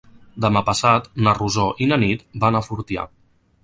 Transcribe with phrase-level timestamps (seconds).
[0.45, 3.11] Demà passat na Rosó i na Nit van a Fortià.